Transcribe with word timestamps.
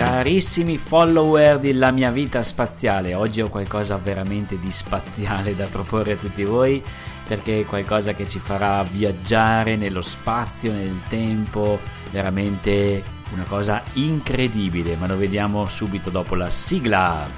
Carissimi 0.00 0.78
follower 0.78 1.58
della 1.58 1.90
mia 1.90 2.10
vita 2.10 2.42
spaziale, 2.42 3.12
oggi 3.12 3.42
ho 3.42 3.50
qualcosa 3.50 3.98
veramente 3.98 4.58
di 4.58 4.70
spaziale 4.70 5.54
da 5.54 5.66
proporre 5.66 6.12
a 6.12 6.16
tutti 6.16 6.42
voi 6.42 6.82
perché 7.28 7.60
è 7.60 7.64
qualcosa 7.66 8.14
che 8.14 8.26
ci 8.26 8.38
farà 8.38 8.82
viaggiare 8.82 9.76
nello 9.76 10.00
spazio, 10.00 10.72
nel 10.72 11.02
tempo, 11.06 11.78
veramente 12.12 13.04
una 13.34 13.44
cosa 13.44 13.82
incredibile, 13.92 14.96
ma 14.96 15.06
lo 15.06 15.18
vediamo 15.18 15.66
subito 15.66 16.08
dopo 16.08 16.34
la 16.34 16.48
sigla. 16.48 17.28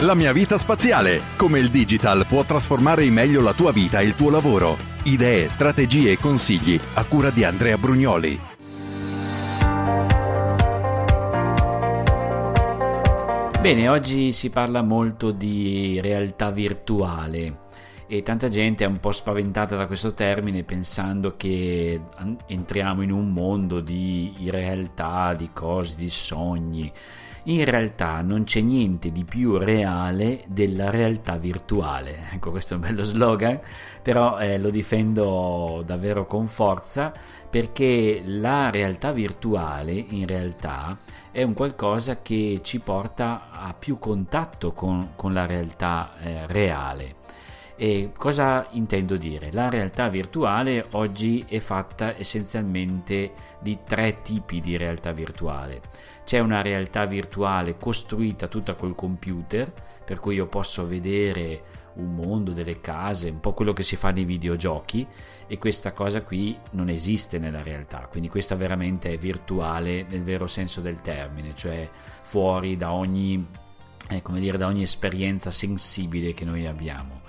La 0.00 0.14
mia 0.14 0.32
vita 0.32 0.58
spaziale, 0.58 1.20
come 1.36 1.60
il 1.60 1.70
digital 1.70 2.26
può 2.26 2.42
trasformare 2.42 3.04
in 3.04 3.12
meglio 3.12 3.40
la 3.42 3.52
tua 3.52 3.70
vita 3.70 4.00
e 4.00 4.06
il 4.06 4.16
tuo 4.16 4.30
lavoro. 4.30 4.76
Idee, 5.04 5.48
strategie 5.48 6.10
e 6.10 6.18
consigli 6.18 6.80
a 6.94 7.04
cura 7.04 7.30
di 7.30 7.44
Andrea 7.44 7.78
Brugnoli. 7.78 8.47
Bene, 13.60 13.88
oggi 13.88 14.30
si 14.30 14.50
parla 14.50 14.82
molto 14.82 15.32
di 15.32 16.00
realtà 16.00 16.52
virtuale 16.52 17.66
e 18.06 18.22
tanta 18.22 18.48
gente 18.48 18.84
è 18.84 18.86
un 18.86 19.00
po' 19.00 19.10
spaventata 19.10 19.74
da 19.74 19.88
questo 19.88 20.14
termine 20.14 20.62
pensando 20.62 21.36
che 21.36 22.00
entriamo 22.46 23.02
in 23.02 23.10
un 23.10 23.32
mondo 23.32 23.80
di 23.80 24.32
realtà, 24.48 25.34
di 25.34 25.50
cose, 25.52 25.96
di 25.96 26.08
sogni. 26.08 26.90
In 27.48 27.64
realtà 27.64 28.20
non 28.20 28.44
c'è 28.44 28.60
niente 28.60 29.10
di 29.10 29.24
più 29.24 29.56
reale 29.56 30.44
della 30.48 30.90
realtà 30.90 31.38
virtuale. 31.38 32.28
Ecco, 32.34 32.50
questo 32.50 32.74
è 32.74 32.76
un 32.76 32.82
bello 32.82 33.02
slogan, 33.02 33.58
però 34.02 34.38
eh, 34.38 34.58
lo 34.58 34.68
difendo 34.68 35.82
davvero 35.86 36.26
con 36.26 36.46
forza 36.46 37.10
perché 37.48 38.20
la 38.22 38.68
realtà 38.68 39.12
virtuale 39.12 39.92
in 39.92 40.26
realtà 40.26 40.98
è 41.30 41.42
un 41.42 41.54
qualcosa 41.54 42.20
che 42.20 42.60
ci 42.62 42.80
porta 42.80 43.48
a 43.50 43.72
più 43.72 43.98
contatto 43.98 44.72
con, 44.72 45.12
con 45.16 45.32
la 45.32 45.46
realtà 45.46 46.18
eh, 46.20 46.46
reale. 46.48 47.14
E 47.80 48.10
cosa 48.16 48.66
intendo 48.72 49.16
dire? 49.16 49.52
La 49.52 49.68
realtà 49.68 50.08
virtuale 50.08 50.84
oggi 50.90 51.44
è 51.46 51.60
fatta 51.60 52.18
essenzialmente 52.18 53.30
di 53.60 53.78
tre 53.86 54.20
tipi 54.20 54.60
di 54.60 54.76
realtà 54.76 55.12
virtuale. 55.12 55.82
C'è 56.24 56.40
una 56.40 56.60
realtà 56.60 57.06
virtuale 57.06 57.76
costruita 57.76 58.48
tutta 58.48 58.74
col 58.74 58.96
computer, 58.96 59.72
per 60.04 60.18
cui 60.18 60.34
io 60.34 60.48
posso 60.48 60.88
vedere 60.88 61.60
un 61.94 62.16
mondo, 62.16 62.50
delle 62.52 62.80
case, 62.80 63.30
un 63.30 63.38
po' 63.38 63.54
quello 63.54 63.72
che 63.72 63.84
si 63.84 63.94
fa 63.94 64.10
nei 64.10 64.24
videogiochi 64.24 65.06
e 65.46 65.58
questa 65.58 65.92
cosa 65.92 66.22
qui 66.22 66.58
non 66.72 66.88
esiste 66.88 67.38
nella 67.38 67.62
realtà, 67.62 68.08
quindi 68.10 68.28
questa 68.28 68.56
veramente 68.56 69.12
è 69.12 69.18
virtuale 69.18 70.04
nel 70.08 70.24
vero 70.24 70.48
senso 70.48 70.80
del 70.80 71.00
termine, 71.00 71.54
cioè 71.54 71.88
fuori 72.22 72.76
da 72.76 72.92
ogni, 72.92 73.46
eh, 74.10 74.22
dire, 74.32 74.58
da 74.58 74.66
ogni 74.66 74.82
esperienza 74.82 75.52
sensibile 75.52 76.34
che 76.34 76.44
noi 76.44 76.66
abbiamo. 76.66 77.22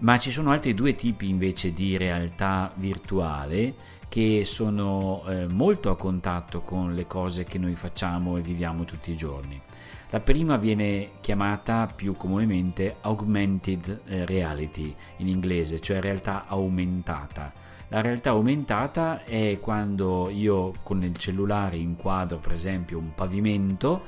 Ma 0.00 0.18
ci 0.18 0.30
sono 0.30 0.50
altri 0.50 0.72
due 0.72 0.94
tipi 0.94 1.28
invece 1.28 1.74
di 1.74 1.98
realtà 1.98 2.72
virtuale 2.76 3.74
che 4.08 4.44
sono 4.46 5.22
eh, 5.28 5.46
molto 5.46 5.90
a 5.90 5.96
contatto 5.96 6.62
con 6.62 6.94
le 6.94 7.06
cose 7.06 7.44
che 7.44 7.58
noi 7.58 7.74
facciamo 7.74 8.38
e 8.38 8.40
viviamo 8.40 8.84
tutti 8.84 9.10
i 9.10 9.16
giorni. 9.16 9.60
La 10.08 10.20
prima 10.20 10.56
viene 10.56 11.10
chiamata 11.20 11.86
più 11.86 12.14
comunemente 12.16 12.96
augmented 13.02 14.00
eh, 14.06 14.24
reality 14.24 14.94
in 15.18 15.28
inglese, 15.28 15.80
cioè 15.80 16.00
realtà 16.00 16.46
aumentata. 16.46 17.52
La 17.88 18.00
realtà 18.00 18.30
aumentata 18.30 19.24
è 19.24 19.58
quando 19.60 20.30
io 20.30 20.72
con 20.82 21.04
il 21.04 21.16
cellulare 21.16 21.76
inquadro 21.76 22.38
per 22.38 22.52
esempio 22.52 22.98
un 22.98 23.14
pavimento 23.14 24.02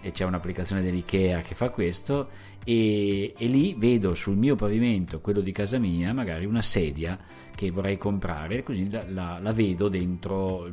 e 0.00 0.12
c'è 0.12 0.24
un'applicazione 0.24 0.82
dell'IKEA 0.82 1.40
che 1.40 1.54
fa 1.54 1.70
questo 1.70 2.28
e, 2.64 3.34
e, 3.36 3.46
lì 3.46 3.74
vedo 3.74 4.14
sul 4.14 4.36
mio 4.36 4.54
pavimento, 4.54 5.20
quello 5.20 5.40
di 5.40 5.52
casa 5.52 5.78
mia, 5.78 6.12
magari 6.12 6.44
una 6.44 6.62
sedia 6.62 7.18
che 7.54 7.70
vorrei 7.70 7.96
comprare, 7.96 8.62
così 8.62 8.90
la, 8.90 9.04
la, 9.08 9.38
la 9.40 9.52
vedo 9.52 9.88
dentro 9.88 10.70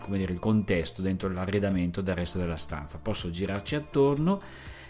come 0.00 0.18
dire, 0.18 0.32
il 0.32 0.38
contesto, 0.38 1.02
dentro 1.02 1.28
l'arredamento 1.28 2.00
del 2.00 2.14
resto 2.14 2.38
della 2.38 2.56
stanza. 2.56 2.98
Posso 2.98 3.30
girarci 3.30 3.74
attorno, 3.74 4.40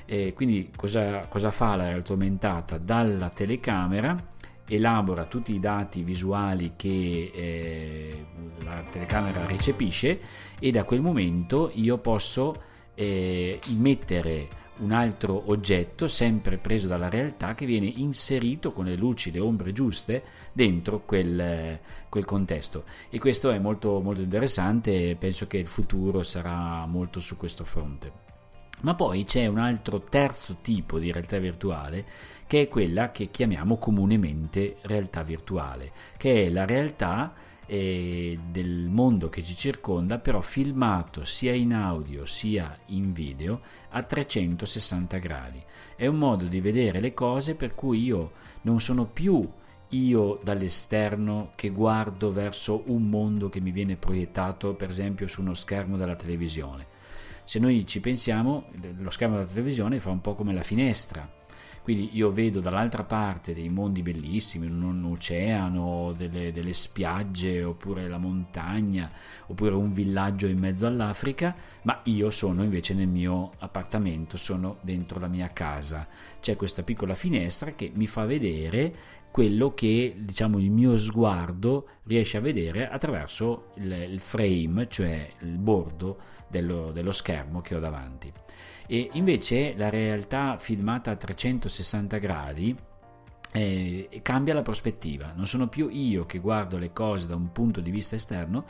eh, 0.07 0.33
quindi 0.33 0.71
cosa, 0.75 1.27
cosa 1.27 1.51
fa 1.51 1.77
la 1.77 1.89
realtà 1.89 2.13
aumentata? 2.13 2.79
Dalla 2.79 3.31
telecamera 3.31 4.33
elabora 4.67 5.27
tutti 5.27 5.53
i 5.53 5.61
dati 5.61 6.03
visuali 6.03 6.73
che 6.77 7.31
eh, 7.35 8.27
la 8.63 8.83
telecamera 8.91 9.47
recepisce 9.47 10.21
e 10.59 10.71
da 10.71 10.85
quel 10.85 11.01
momento 11.01 11.71
io 11.75 11.99
posso 11.99 12.55
eh, 12.95 13.59
immettere 13.69 14.63
un 14.77 14.91
altro 14.91 15.51
oggetto 15.51 16.09
sempre 16.09 16.59
preso 16.59 16.89
dalla 16.89 17.09
realtà 17.09 17.55
che 17.55 17.67
viene 17.67 17.87
inserito 17.87 18.73
con 18.73 18.87
le 18.87 18.97
luci, 18.97 19.31
le 19.31 19.39
ombre 19.39 19.73
giuste 19.73 20.23
dentro 20.53 21.03
quel, 21.05 21.79
quel 22.09 22.25
contesto 22.25 22.85
e 23.09 23.19
questo 23.19 23.51
è 23.51 23.59
molto, 23.59 24.01
molto 24.01 24.23
interessante 24.23 25.11
e 25.11 25.17
penso 25.17 25.47
che 25.47 25.59
il 25.59 25.69
futuro 25.69 26.23
sarà 26.23 26.87
molto 26.87 27.21
su 27.21 27.37
questo 27.37 27.65
fronte. 27.65 28.23
Ma 28.81 28.95
poi 28.95 29.25
c'è 29.25 29.47
un 29.47 29.59
altro 29.59 30.01
terzo 30.01 30.57
tipo 30.61 30.99
di 30.99 31.13
realtà 31.13 31.39
virtuale 31.39 32.05
che 32.47 32.63
è 32.63 32.69
quella 32.69 33.13
che 33.13 33.31
chiamiamo 33.31 33.79
comunemente 33.79 34.77
realtà 34.83 35.23
virtuale, 35.23 35.93
che 36.17 36.47
è 36.47 36.51
la 36.51 36.67
realtà 36.67 37.33
eh, 37.67 38.39
del 38.51 38.89
mondo 38.89 39.29
che 39.29 39.43
ci 39.43 39.57
circonda, 39.57 40.19
però 40.19 40.41
filmato 40.41 41.25
sia 41.25 41.53
in 41.53 41.73
audio 41.73 42.27
sia 42.27 42.79
in 42.87 43.13
video 43.13 43.61
a 43.91 44.03
360 44.03 45.19
gradi. 45.19 45.63
È 45.97 46.07
un 46.07 46.17
modo 46.17 46.47
di 46.47 46.61
vedere 46.61 47.01
le 47.01 47.15
cose 47.15 47.55
per 47.55 47.75
cui 47.75 48.03
io 48.03 48.33
non 48.63 48.81
sono 48.81 49.07
più 49.07 49.49
io 49.89 50.41
dall'esterno 50.43 51.53
che 51.55 51.69
guardo 51.69 52.33
verso 52.33 52.83
un 52.87 53.09
mondo 53.09 53.49
che 53.49 53.61
mi 53.61 53.71
viene 53.71 53.97
proiettato 53.97 54.75
per 54.75 54.89
esempio 54.89 55.29
su 55.29 55.41
uno 55.41 55.55
schermo 55.55 55.97
della 55.97 56.17
televisione. 56.17 56.87
Se 57.45 57.59
noi 57.59 57.87
ci 57.87 58.01
pensiamo, 58.01 58.65
lo 58.99 59.11
schermo 59.11 59.37
della 59.37 59.49
televisione 59.49 60.01
fa 60.01 60.11
un 60.11 60.21
po' 60.21 60.35
come 60.35 60.53
la 60.53 60.63
finestra 60.63 61.43
quindi 61.85 62.17
io 62.17 62.31
vedo 62.33 62.61
dall'altra 62.61 63.05
parte 63.05 63.53
dei 63.53 63.69
mondi 63.69 64.01
bellissimi, 64.01 64.67
un 64.69 65.05
oceano, 65.05 66.15
delle, 66.17 66.51
delle 66.51 66.73
spiagge, 66.73 67.63
oppure 67.63 68.09
la 68.09 68.17
montagna, 68.17 69.11
oppure 69.49 69.75
un 69.75 69.93
villaggio 69.93 70.47
in 70.47 70.59
mezzo 70.59 70.87
all'Africa, 70.87 71.55
ma 71.83 72.01
io 72.05 72.31
sono 72.31 72.63
invece 72.63 72.95
nel 72.95 73.09
mio 73.09 73.53
appartamento, 73.59 74.39
sono 74.39 74.79
dentro 74.81 75.21
la 75.21 75.29
mia 75.29 75.53
casa. 75.53 76.09
C'è 76.41 76.57
questa 76.57 76.83
piccola 76.83 77.15
finestra 77.15 77.73
che 77.73 77.93
mi 77.95 78.07
fa 78.07 78.25
vedere 78.25 78.95
quello 79.35 79.75
che 79.75 80.15
diciamo 80.17 80.61
il 80.61 80.71
mio 80.71 80.97
sguardo 80.97 81.89
riesce 82.05 82.37
a 82.37 82.41
vedere 82.41 82.89
attraverso 82.89 83.71
il, 83.79 83.91
il 83.91 84.21
frame, 84.21 84.87
cioè 84.89 85.29
il 85.41 85.59
bordo 85.59 86.19
dello, 86.47 86.93
dello 86.93 87.11
schermo 87.11 87.61
che 87.61 87.75
ho 87.75 87.81
davanti. 87.81 88.31
E 88.87 89.09
invece 89.15 89.75
la 89.77 89.91
realtà 89.91 90.57
filmata 90.57 91.11
a 91.11 91.17
360 91.17 92.19
gradi 92.19 92.77
eh, 93.51 94.09
cambia 94.23 94.55
la 94.55 94.63
prospettiva, 94.63 95.33
non 95.35 95.49
sono 95.49 95.67
più 95.67 95.89
io 95.89 96.27
che 96.27 96.39
guardo 96.39 96.79
le 96.79 96.93
cose 96.93 97.27
da 97.27 97.35
un 97.35 97.51
punto 97.51 97.81
di 97.81 97.91
vista 97.91 98.15
esterno, 98.15 98.65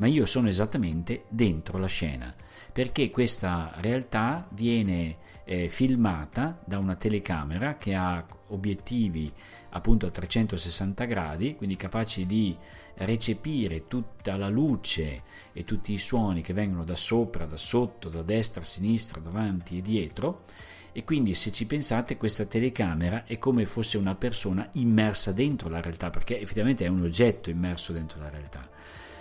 ma 0.00 0.06
io 0.06 0.24
sono 0.24 0.48
esattamente 0.48 1.24
dentro 1.28 1.76
la 1.76 1.86
scena, 1.86 2.34
perché 2.72 3.10
questa 3.10 3.74
realtà 3.80 4.48
viene 4.50 5.18
eh, 5.44 5.68
filmata 5.68 6.58
da 6.64 6.78
una 6.78 6.96
telecamera 6.96 7.76
che 7.76 7.94
ha 7.94 8.24
obiettivi 8.48 9.30
appunto 9.70 10.06
a 10.06 10.10
360 10.10 11.04
gradi, 11.04 11.54
quindi 11.54 11.76
capaci 11.76 12.24
di 12.24 12.56
recepire 12.94 13.86
tutta 13.88 14.36
la 14.36 14.48
luce 14.48 15.22
e 15.52 15.64
tutti 15.64 15.92
i 15.92 15.98
suoni 15.98 16.40
che 16.40 16.54
vengono 16.54 16.84
da 16.84 16.94
sopra, 16.94 17.44
da 17.44 17.58
sotto, 17.58 18.08
da 18.08 18.22
destra, 18.22 18.62
a 18.62 18.64
sinistra, 18.64 19.20
davanti 19.20 19.78
e 19.78 19.82
dietro. 19.82 20.44
E 20.92 21.04
quindi 21.04 21.34
se 21.34 21.52
ci 21.52 21.66
pensate 21.66 22.16
questa 22.16 22.46
telecamera 22.46 23.24
è 23.26 23.38
come 23.38 23.66
fosse 23.66 23.98
una 23.98 24.14
persona 24.14 24.68
immersa 24.72 25.30
dentro 25.30 25.68
la 25.68 25.82
realtà, 25.82 26.08
perché 26.08 26.40
effettivamente 26.40 26.86
è 26.86 26.88
un 26.88 27.02
oggetto 27.02 27.50
immerso 27.50 27.92
dentro 27.92 28.18
la 28.18 28.30
realtà. 28.30 28.68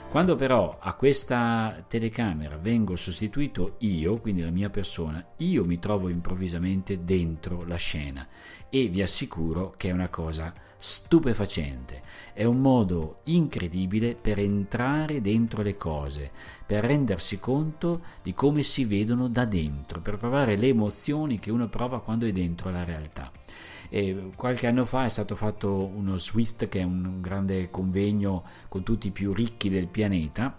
Quando 0.09 0.35
però 0.35 0.75
a 0.79 0.93
questa 0.95 1.85
telecamera 1.87 2.57
vengo 2.57 2.95
sostituito 2.95 3.75
io, 3.81 4.17
quindi 4.17 4.41
la 4.41 4.49
mia 4.49 4.71
persona, 4.71 5.23
io 5.37 5.63
mi 5.65 5.77
trovo 5.77 6.09
improvvisamente 6.09 7.03
dentro 7.03 7.63
la 7.63 7.75
scena 7.75 8.27
e 8.71 8.87
vi 8.87 9.03
assicuro 9.03 9.71
che 9.77 9.89
è 9.89 9.91
una 9.91 10.09
cosa 10.09 10.51
stupefacente, 10.77 12.01
è 12.33 12.43
un 12.43 12.59
modo 12.59 13.19
incredibile 13.25 14.15
per 14.19 14.39
entrare 14.39 15.21
dentro 15.21 15.61
le 15.61 15.77
cose, 15.77 16.31
per 16.65 16.85
rendersi 16.85 17.39
conto 17.39 18.01
di 18.23 18.33
come 18.33 18.63
si 18.63 18.85
vedono 18.85 19.27
da 19.27 19.45
dentro, 19.45 20.01
per 20.01 20.17
provare 20.17 20.57
le 20.57 20.69
emozioni 20.69 21.37
che 21.37 21.51
uno 21.51 21.67
prova 21.67 22.01
quando 22.01 22.25
è 22.25 22.31
dentro 22.31 22.71
la 22.71 22.83
realtà. 22.83 23.31
E 23.89 24.31
qualche 24.35 24.67
anno 24.67 24.85
fa 24.85 25.05
è 25.05 25.09
stato 25.09 25.35
fatto 25.35 25.85
uno 25.85 26.17
SWIFT, 26.17 26.69
che 26.69 26.79
è 26.79 26.83
un 26.83 27.21
grande 27.21 27.69
convegno 27.69 28.43
con 28.67 28.83
tutti 28.83 29.07
i 29.07 29.11
più 29.11 29.33
ricchi 29.33 29.69
del 29.69 29.87
pianeta, 29.87 30.57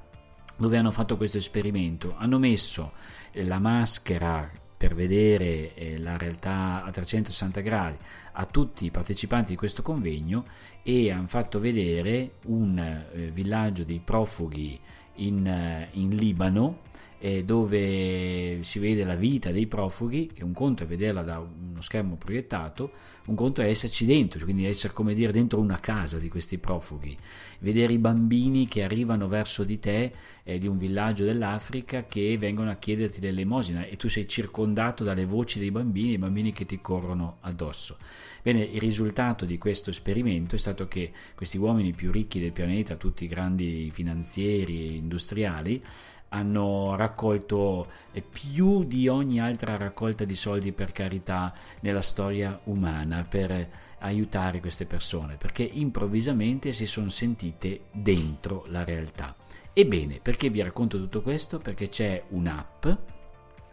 dove 0.56 0.77
hanno 0.77 0.91
fatto 0.91 1.17
questo 1.17 1.37
esperimento. 1.37 2.15
Hanno 2.19 2.38
messo 2.38 2.93
la 3.32 3.59
maschera 3.59 4.50
per 4.77 4.94
vedere 4.94 5.75
eh, 5.75 5.99
la 5.99 6.17
realtà 6.17 6.82
a 6.82 6.91
360 6.91 7.61
gradi 7.61 7.99
a 8.32 8.47
tutti 8.47 8.85
i 8.85 8.91
partecipanti 8.91 9.50
di 9.50 9.56
questo 9.56 9.82
convegno 9.82 10.44
e 10.82 11.11
hanno 11.11 11.27
fatto 11.27 11.61
vedere 11.61 12.32
un 12.47 12.79
eh, 12.79 13.31
villaggio 13.31 13.85
dei 13.85 14.00
profughi 14.03 14.79
in, 15.17 15.47
eh, 15.47 15.88
in 15.93 16.15
Libano 16.15 16.88
eh, 17.23 17.44
dove 17.44 18.61
si 18.62 18.79
vede 18.79 19.05
la 19.05 19.15
vita 19.15 19.50
dei 19.50 19.67
profughi, 19.67 20.31
che 20.32 20.43
un 20.43 20.55
conto 20.55 20.85
è 20.85 20.87
vederla 20.87 21.23
da 21.23 21.38
uno 21.38 21.81
schermo 21.82 22.17
proiettato, 22.17 22.91
un 23.27 23.35
conto 23.35 23.61
è 23.61 23.69
esserci 23.69 24.06
dentro, 24.06 24.43
quindi 24.43 24.65
essere 24.65 24.94
come 24.94 25.12
dire 25.12 25.31
dentro 25.31 25.61
una 25.61 25.79
casa 25.79 26.19
di 26.19 26.31
questi 26.31 26.56
profughi, 26.56 27.17
vedere 27.59 27.93
i 27.93 27.99
bambini 27.99 28.67
che 28.67 28.83
arrivano 28.83 29.29
verso 29.29 29.65
di 29.65 29.79
te 29.79 30.12
eh, 30.43 30.59
di 30.59 30.67
un 30.67 30.79
villaggio 30.79 31.25
dell'Africa 31.25 32.06
che 32.06 32.38
vengono 32.38 32.71
a 32.71 32.76
chiederti 32.76 33.21
dell'elemosina 33.21 33.85
e 33.85 33.97
tu 33.97 34.09
sei 34.09 34.26
circondato 34.26 35.05
dalle 35.05 35.26
voci 35.26 35.59
dei 35.59 35.71
bambini, 35.71 36.12
i 36.12 36.19
bambini 36.19 36.53
che 36.53 36.65
ti 36.65 36.81
corrono 36.81 37.37
addosso. 37.41 37.99
Bene, 38.43 38.61
il 38.61 38.81
risultato 38.81 39.44
di 39.44 39.58
questo 39.58 39.90
esperimento 39.90 40.55
è 40.55 40.58
stato 40.58 40.88
che 40.88 41.12
questi 41.34 41.58
uomini 41.58 41.93
più 41.93 42.11
ricchi 42.11 42.40
del 42.40 42.52
pianeta, 42.52 42.96
tutti 42.96 43.26
grandi 43.26 43.90
finanzieri 43.93 44.88
e 44.88 44.94
industriali, 44.94 45.82
hanno 46.31 46.96
raccolto 46.96 47.88
eh, 48.12 48.22
più 48.22 48.84
di 48.84 49.08
ogni 49.08 49.40
altra 49.40 49.76
raccolta 49.76 50.25
di 50.25 50.34
soldi 50.34 50.72
per 50.72 50.93
carità 50.93 51.52
nella 51.81 52.02
storia 52.02 52.61
umana 52.64 53.25
per 53.25 53.69
aiutare 53.99 54.61
queste 54.61 54.87
persone 54.87 55.37
perché 55.37 55.62
improvvisamente 55.62 56.73
si 56.73 56.87
sono 56.87 57.08
sentite 57.08 57.82
dentro 57.93 58.64
la 58.69 58.84
realtà. 58.84 59.34
Ebbene, 59.73 60.20
perché 60.20 60.50
vi 60.50 60.62
racconto 60.62 60.99
tutto 60.99 61.23
questo? 61.23 61.58
Perché 61.58 61.88
c'è 61.88 62.23
un'app 62.28 62.87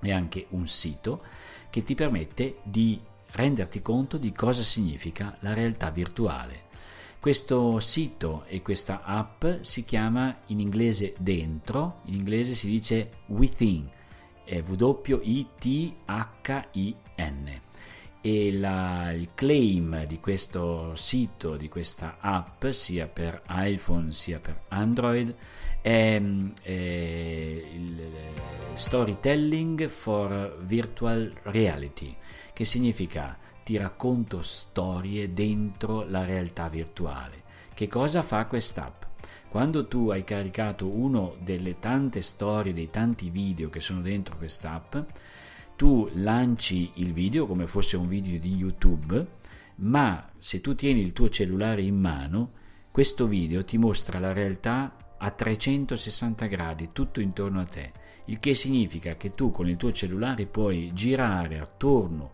e 0.01 0.11
anche 0.11 0.45
un 0.49 0.67
sito 0.67 1.23
che 1.69 1.83
ti 1.83 1.95
permette 1.95 2.57
di 2.63 2.99
renderti 3.31 3.81
conto 3.81 4.17
di 4.17 4.31
cosa 4.33 4.63
significa 4.63 5.35
la 5.39 5.53
realtà 5.53 5.89
virtuale. 5.89 6.65
Questo 7.19 7.79
sito 7.79 8.45
e 8.45 8.61
questa 8.61 9.03
app 9.03 9.45
si 9.61 9.83
chiama 9.83 10.41
in 10.47 10.59
inglese 10.59 11.13
dentro, 11.17 12.01
in 12.05 12.13
inglese 12.13 12.55
si 12.55 12.69
dice 12.69 13.11
within, 13.27 13.89
W-I-T-H-I-N. 14.45 15.21
E 18.21 18.51
la, 18.51 19.11
il 19.11 19.29
claim 19.35 20.05
di 20.05 20.19
questo 20.19 20.95
sito, 20.95 21.55
di 21.55 21.69
questa 21.69 22.17
app, 22.19 22.65
sia 22.67 23.07
per 23.07 23.41
iPhone 23.47 24.11
sia 24.11 24.39
per 24.39 24.63
Android, 24.69 25.33
è, 25.81 26.21
è 26.61 26.71
il 26.71 28.01
Storytelling 28.73 29.87
for 29.87 30.57
Virtual 30.61 31.33
Reality, 31.43 32.15
che 32.53 32.65
significa 32.65 33.37
ti 33.63 33.77
racconto 33.77 34.41
storie 34.41 35.33
dentro 35.33 36.03
la 36.03 36.25
realtà 36.25 36.69
virtuale. 36.69 37.43
Che 37.73 37.87
cosa 37.87 38.21
fa 38.21 38.45
quest'app? 38.45 39.03
Quando 39.49 39.87
tu 39.87 40.09
hai 40.09 40.23
caricato 40.23 40.87
uno 40.87 41.35
delle 41.39 41.79
tante 41.79 42.21
storie, 42.21 42.73
dei 42.73 42.89
tanti 42.89 43.29
video 43.29 43.69
che 43.69 43.79
sono 43.79 44.01
dentro 44.01 44.37
quest'app, 44.37 44.95
tu 45.77 46.09
lanci 46.15 46.93
il 46.95 47.13
video 47.13 47.45
come 47.45 47.67
fosse 47.67 47.97
un 47.97 48.07
video 48.07 48.39
di 48.39 48.55
YouTube, 48.55 49.27
ma 49.75 50.27
se 50.39 50.59
tu 50.59 50.73
tieni 50.73 51.01
il 51.01 51.13
tuo 51.13 51.29
cellulare 51.29 51.83
in 51.83 51.97
mano, 51.99 52.51
questo 52.89 53.27
video 53.27 53.63
ti 53.63 53.77
mostra 53.77 54.17
la 54.17 54.33
realtà 54.33 54.95
a 55.19 55.29
360 55.29 56.47
gradi 56.47 56.89
tutto 56.91 57.21
intorno 57.21 57.61
a 57.61 57.65
te, 57.65 57.91
il 58.25 58.39
che 58.39 58.55
significa 58.55 59.15
che 59.17 59.35
tu 59.35 59.51
con 59.51 59.69
il 59.69 59.77
tuo 59.77 59.91
cellulare 59.91 60.47
puoi 60.47 60.91
girare 60.93 61.59
attorno 61.59 62.31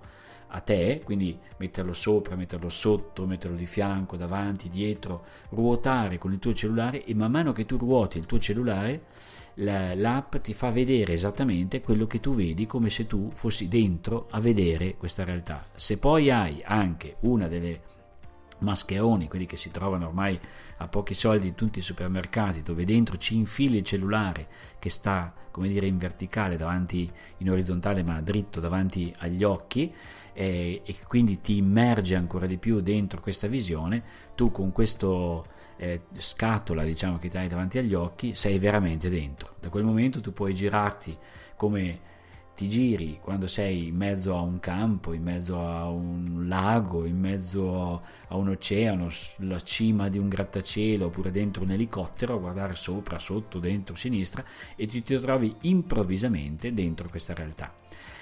a 0.56 0.60
te, 0.60 1.02
quindi 1.04 1.38
metterlo 1.58 1.94
sopra, 1.94 2.36
metterlo 2.36 2.70
sotto, 2.70 3.26
metterlo 3.26 3.56
di 3.56 3.66
fianco, 3.66 4.18
davanti, 4.18 4.70
dietro, 4.70 5.24
ruotare 5.50 6.18
con 6.18 6.32
il 6.32 6.40
tuo 6.40 6.54
cellulare 6.54 7.04
e 7.04 7.16
man 7.16 7.32
mano 7.32 7.52
che 7.52 7.66
tu 7.66 7.78
ruoti 7.78 8.20
il 8.20 8.26
tuo 8.26 8.40
cellulare 8.40 9.02
l'app 9.56 10.38
ti 10.38 10.54
fa 10.54 10.72
vedere 10.72 11.14
esattamente 11.14 11.82
quello 11.82 12.08
che 12.08 12.20
tu 12.20 12.34
vedi 12.34 12.66
come 12.66 12.90
se 12.90 13.06
tu 13.06 13.30
fossi 13.34 13.68
dentro 13.68 14.28
a 14.32 14.40
vedere 14.40 14.96
questa 14.96 15.24
realtà. 15.24 15.66
Se 15.76 15.98
poi 15.98 16.32
hai 16.32 16.62
anche 16.64 17.18
una 17.22 17.48
delle 17.48 17.82
mascheroni, 18.63 19.27
quelli 19.27 19.45
che 19.45 19.57
si 19.57 19.69
trovano 19.69 20.07
ormai 20.07 20.39
a 20.77 20.88
pochi 20.88 21.13
soldi 21.13 21.48
in 21.48 21.56
tutti 21.56 21.80
i 21.80 21.83
supermercati, 21.83 22.63
dove 22.63 22.86
dentro 22.86 23.18
ci 23.18 23.36
infili 23.36 23.77
il 23.77 23.83
cellulare 23.83 24.48
che 24.80 24.89
sta, 24.89 25.33
come 25.51 25.68
dire, 25.68 25.86
in 25.86 25.98
verticale 25.98 26.57
davanti, 26.57 27.10
in 27.38 27.50
orizzontale 27.50 28.01
ma 28.04 28.21
dritto 28.21 28.60
davanti 28.60 29.13
agli 29.19 29.44
occhi 29.44 29.94
eh, 30.33 30.81
e 30.83 30.95
quindi 31.07 31.42
ti 31.42 31.57
immerge 31.57 32.15
ancora 32.15 32.48
di 32.48 32.57
più 32.57 32.81
dentro 32.81 33.21
questa 33.21 33.48
visione, 33.48 34.04
tu 34.36 34.51
con 34.51 34.71
questo 34.71 35.45
eh, 35.77 36.01
scatola, 36.13 36.83
diciamo, 36.83 37.18
che 37.18 37.30
ti 37.30 37.38
hai 37.38 37.48
davanti 37.48 37.77
agli 37.77 37.94
occhi, 37.94 38.33
sei 38.33 38.57
veramente 38.57 39.09
dentro. 39.09 39.56
Da 39.59 39.69
quel 39.69 39.83
momento 39.83 40.21
tu 40.21 40.33
puoi 40.33 40.54
girarti 40.54 41.16
come 41.56 42.12
ti 42.56 42.70
giri 42.70 43.20
quando 43.20 43.48
sei 43.48 43.88
in 43.88 43.96
mezzo 43.96 44.36
a 44.36 44.42
un 44.42 44.60
campo, 44.60 45.14
in 45.14 45.24
mezzo 45.24 45.60
a 45.60 45.90
un 45.90 46.46
lago, 46.48 47.06
in 47.06 47.20
mezzo 47.20 48.02
a 48.28 48.36
un 48.36 48.50
oceano, 48.50 49.10
sulla 49.10 49.60
cima 49.62 50.08
di 50.10 50.20
un 50.20 50.30
grattacielo 50.30 51.08
oppure 51.08 51.32
dentro 51.32 51.64
un 51.64 51.72
elicottero 51.72 52.36
a 52.36 52.40
guardare 52.40 52.76
sopra, 52.76 53.18
sotto, 53.18 53.60
dentro, 53.60 53.96
sinistra 53.96 54.44
e 54.76 54.86
ti, 54.86 55.02
ti 55.02 55.20
trovi 55.20 55.56
improvvisamente 55.62 56.74
dentro 56.74 57.10
questa 57.10 57.34
realtà. 57.34 57.74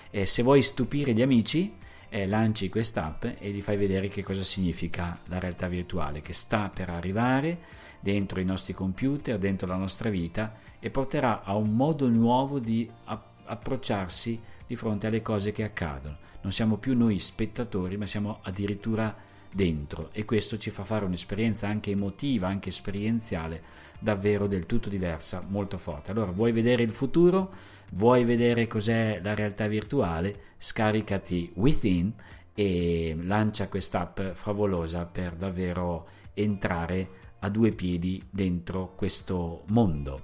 E 0.10 0.25
se 0.25 0.44
vuoi 0.44 0.62
stupire 0.62 1.13
gli 1.13 1.22
amici, 1.22 1.74
eh, 2.10 2.28
lanci 2.28 2.69
quest'app 2.69 3.24
e 3.39 3.51
gli 3.51 3.62
fai 3.62 3.78
vedere 3.78 4.07
che 4.10 4.24
cosa 4.24 4.44
significa 4.44 5.19
la 5.25 5.39
realtà 5.39 5.68
virtuale 5.68 6.22
che 6.22 6.33
sta 6.33 6.69
per 6.69 6.89
arrivare 6.89 7.60
dentro 8.01 8.39
i 8.39 8.45
nostri 8.45 8.74
computer, 8.74 9.38
dentro 9.38 9.68
la 9.68 9.78
nostra 9.78 10.10
vita 10.10 10.56
e 10.80 10.89
porterà 10.89 11.44
a 11.44 11.56
un 11.56 11.74
modo 11.74 12.10
nuovo 12.10 12.60
di 12.60 12.89
applicare 13.06 13.31
approcciarsi 13.51 14.39
di 14.65 14.75
fronte 14.75 15.07
alle 15.07 15.21
cose 15.21 15.51
che 15.51 15.63
accadono. 15.63 16.18
Non 16.42 16.51
siamo 16.51 16.77
più 16.77 16.95
noi 16.95 17.19
spettatori, 17.19 17.98
ma 17.98 18.07
siamo 18.07 18.39
addirittura 18.42 19.15
dentro 19.53 20.09
e 20.13 20.24
questo 20.24 20.57
ci 20.57 20.69
fa 20.69 20.86
fare 20.86 21.03
un'esperienza 21.03 21.68
anche 21.68 21.92
emotiva, 21.92 22.48
anche 22.48 22.69
esperienziale, 22.69 23.62
davvero 24.00 24.48
del 24.48 24.65
tutto 24.65 24.88
diversa, 24.89 25.44
molto 25.48 25.77
forte. 25.77 26.12
Allora, 26.12 26.31
vuoi 26.31 26.53
vedere 26.53 26.83
il 26.83 26.92
futuro? 26.92 27.54
Vuoi 27.92 28.23
vedere 28.23 28.68
cos'è 28.68 29.19
la 29.21 29.35
realtà 29.35 29.68
virtuale? 29.68 30.35
Scaricati 30.57 31.52
Within 31.56 32.14
e 32.54 33.16
lancia 33.21 33.68
quest'app 33.68 34.21
favolosa 34.33 35.06
per 35.06 35.35
davvero 35.35 36.07
entrare 36.33 37.09
a 37.40 37.49
due 37.49 37.71
piedi 37.71 38.23
dentro 38.30 38.94
questo 38.95 39.64
mondo 39.68 40.23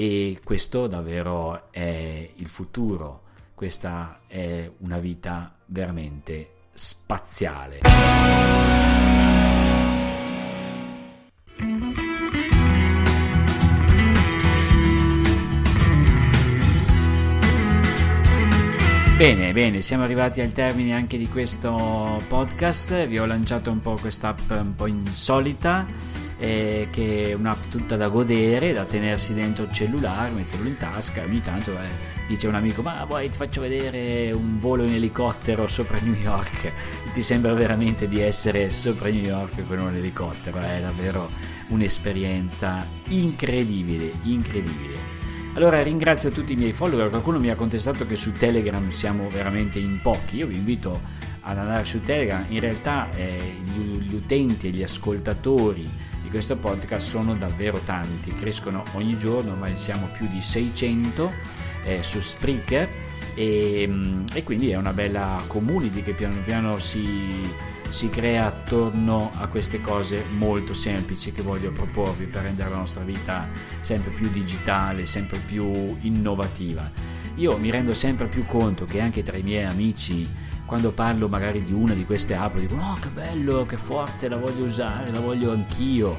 e 0.00 0.38
questo 0.44 0.86
davvero 0.86 1.72
è 1.72 2.30
il 2.36 2.48
futuro, 2.48 3.22
questa 3.52 4.20
è 4.28 4.70
una 4.78 4.98
vita 4.98 5.56
veramente 5.66 6.50
spaziale. 6.72 7.80
Bene, 19.16 19.52
bene, 19.52 19.80
siamo 19.82 20.04
arrivati 20.04 20.40
al 20.40 20.52
termine 20.52 20.94
anche 20.94 21.18
di 21.18 21.26
questo 21.26 22.22
podcast. 22.28 23.08
Vi 23.08 23.18
ho 23.18 23.26
lanciato 23.26 23.72
un 23.72 23.80
po' 23.80 23.96
quest'app 23.96 24.48
un 24.50 24.76
po' 24.76 24.86
insolita 24.86 26.27
eh, 26.38 26.88
che 26.90 27.30
è 27.30 27.32
un'app 27.32 27.68
tutta 27.68 27.96
da 27.96 28.08
godere, 28.08 28.72
da 28.72 28.84
tenersi 28.84 29.34
dentro 29.34 29.64
il 29.64 29.72
cellulare, 29.72 30.30
metterlo 30.30 30.68
in 30.68 30.76
tasca. 30.76 31.22
Ogni 31.22 31.42
tanto 31.42 31.72
eh, 31.72 31.88
dice 32.26 32.46
un 32.46 32.54
amico: 32.54 32.80
Ma 32.82 33.04
vuoi 33.04 33.28
ti 33.28 33.36
faccio 33.36 33.60
vedere 33.60 34.30
un 34.32 34.58
volo 34.58 34.84
in 34.84 34.94
elicottero 34.94 35.66
sopra 35.66 35.98
New 36.00 36.14
York? 36.14 36.72
Ti 37.12 37.22
sembra 37.22 37.52
veramente 37.54 38.06
di 38.06 38.20
essere 38.20 38.70
sopra 38.70 39.08
New 39.08 39.22
York 39.22 39.66
con 39.66 39.78
un 39.80 39.94
elicottero? 39.94 40.58
È 40.58 40.80
davvero 40.80 41.28
un'esperienza 41.68 42.86
incredibile, 43.08 44.12
incredibile. 44.22 45.16
Allora 45.54 45.82
ringrazio 45.82 46.30
tutti 46.30 46.52
i 46.52 46.56
miei 46.56 46.72
follower, 46.72 47.08
qualcuno 47.08 47.40
mi 47.40 47.50
ha 47.50 47.56
contestato 47.56 48.06
che 48.06 48.14
su 48.14 48.32
Telegram 48.32 48.90
siamo 48.90 49.28
veramente 49.28 49.80
in 49.80 49.98
pochi, 50.00 50.36
io 50.36 50.46
vi 50.46 50.54
invito 50.54 51.00
ad 51.40 51.58
andare 51.58 51.84
su 51.84 52.00
Telegram, 52.00 52.44
in 52.48 52.60
realtà 52.60 53.08
eh, 53.16 53.56
gli, 53.64 53.98
gli 53.98 54.14
utenti 54.14 54.68
e 54.68 54.70
gli 54.70 54.84
ascoltatori 54.84 55.88
di 56.28 56.34
questo 56.34 56.56
podcast 56.56 57.08
sono 57.08 57.34
davvero 57.34 57.78
tanti, 57.78 58.34
crescono 58.34 58.84
ogni 58.92 59.16
giorno, 59.16 59.52
ormai 59.52 59.78
siamo 59.78 60.08
più 60.12 60.28
di 60.28 60.42
600 60.42 61.32
eh, 61.84 62.02
su 62.02 62.20
Spreaker 62.20 62.86
e, 63.34 63.86
mm, 63.88 64.24
e, 64.34 64.42
quindi 64.42 64.68
è 64.68 64.76
una 64.76 64.92
bella 64.92 65.42
community 65.46 66.02
che 66.02 66.12
piano 66.12 66.42
piano 66.44 66.78
si, 66.78 67.50
si 67.88 68.10
crea 68.10 68.44
attorno 68.44 69.30
a 69.38 69.46
queste 69.46 69.80
cose 69.80 70.22
molto 70.36 70.74
semplici 70.74 71.32
che 71.32 71.40
voglio 71.40 71.72
proporvi 71.72 72.26
per 72.26 72.42
rendere 72.42 72.68
la 72.68 72.76
nostra 72.76 73.04
vita 73.04 73.48
sempre 73.80 74.10
più 74.10 74.28
digitale, 74.28 75.06
sempre 75.06 75.38
più 75.38 75.96
innovativa. 76.02 76.90
Io 77.36 77.56
mi 77.56 77.70
rendo 77.70 77.94
sempre 77.94 78.26
più 78.26 78.44
conto 78.44 78.84
che 78.84 79.00
anche 79.00 79.22
tra 79.22 79.38
i 79.38 79.42
miei 79.42 79.64
amici, 79.64 80.28
quando 80.68 80.92
parlo 80.92 81.28
magari 81.28 81.64
di 81.64 81.72
una 81.72 81.94
di 81.94 82.04
queste 82.04 82.34
app, 82.34 82.58
dicono 82.58 82.92
oh 82.92 82.98
che 83.00 83.08
bello, 83.08 83.64
che 83.64 83.78
forte, 83.78 84.28
la 84.28 84.36
voglio 84.36 84.66
usare, 84.66 85.10
la 85.10 85.18
voglio 85.18 85.50
anch'io 85.50 86.18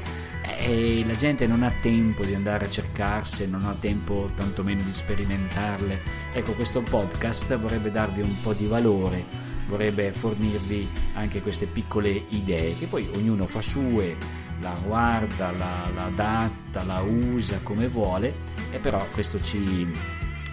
e 0.57 1.03
la 1.05 1.13
gente 1.13 1.45
non 1.45 1.61
ha 1.61 1.71
tempo 1.79 2.25
di 2.25 2.33
andare 2.33 2.65
a 2.65 2.69
cercarsi, 2.69 3.47
non 3.47 3.63
ha 3.65 3.75
tempo 3.79 4.31
tantomeno 4.35 4.81
di 4.81 4.91
sperimentarle. 4.91 6.01
Ecco, 6.33 6.53
questo 6.53 6.81
podcast 6.81 7.55
vorrebbe 7.57 7.91
darvi 7.91 8.21
un 8.21 8.41
po' 8.41 8.53
di 8.53 8.65
valore, 8.65 9.23
vorrebbe 9.67 10.11
fornirvi 10.13 10.87
anche 11.13 11.43
queste 11.43 11.67
piccole 11.67 12.09
idee 12.29 12.75
che 12.75 12.87
poi 12.87 13.07
ognuno 13.13 13.45
fa 13.45 13.61
sue, 13.61 14.17
la 14.61 14.75
guarda, 14.83 15.51
la, 15.51 15.91
la 15.93 16.05
adatta, 16.05 16.83
la 16.85 17.01
usa 17.01 17.59
come 17.61 17.87
vuole 17.87 18.33
e 18.71 18.79
però 18.79 19.05
questo 19.13 19.39
ci, 19.39 19.87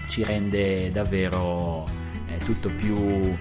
ci 0.06 0.22
rende 0.22 0.90
davvero 0.90 1.86
eh, 2.26 2.36
tutto 2.44 2.68
più, 2.68 3.34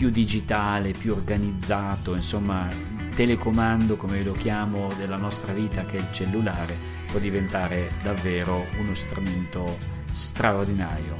più 0.00 0.08
digitale, 0.08 0.92
più 0.92 1.12
organizzato, 1.12 2.14
insomma 2.14 2.66
telecomando, 3.14 3.98
come 3.98 4.22
lo 4.22 4.32
chiamo, 4.32 4.90
della 4.96 5.18
nostra 5.18 5.52
vita 5.52 5.84
che 5.84 5.98
è 5.98 6.00
il 6.00 6.10
cellulare, 6.10 6.74
può 7.10 7.18
diventare 7.18 7.90
davvero 8.02 8.64
uno 8.78 8.94
strumento 8.94 9.76
straordinario. 10.10 11.18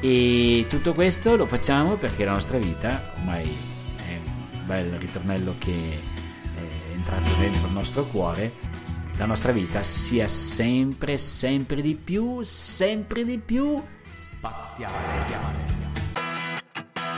E 0.00 0.66
tutto 0.68 0.94
questo 0.94 1.36
lo 1.36 1.46
facciamo 1.46 1.94
perché 1.94 2.24
la 2.24 2.32
nostra 2.32 2.58
vita, 2.58 3.12
ormai 3.18 3.56
è 4.04 4.18
un 4.54 4.66
bel 4.66 4.94
ritornello 4.94 5.54
che 5.58 6.00
è 6.56 6.90
entrato 6.96 7.30
dentro 7.38 7.68
il 7.68 7.72
nostro 7.72 8.02
cuore, 8.02 8.52
la 9.16 9.26
nostra 9.26 9.52
vita 9.52 9.84
sia 9.84 10.26
sempre, 10.26 11.18
sempre 11.18 11.80
di 11.80 11.94
più, 11.94 12.42
sempre 12.42 13.24
di 13.24 13.38
più 13.38 13.80
spaziale. 14.10 15.77